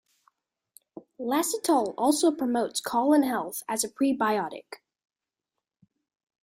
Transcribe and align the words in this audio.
Lactitol 1.19 1.93
also 1.95 2.31
promotes 2.31 2.81
colon 2.81 3.21
health 3.21 3.61
as 3.69 3.83
a 3.83 3.87
prebiotic. 3.87 4.77